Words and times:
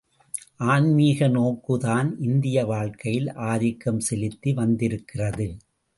ஆன்மீக 0.65 1.27
நோக்கு 1.27 1.77
தான் 1.77 2.09
இந்திய 2.19 2.65
வாழ்க்கையில் 2.65 3.29
ஆதிக்கம் 3.33 3.99
செலுத்தி 3.99 4.53
வந்திருக்கிறது. 4.53 5.47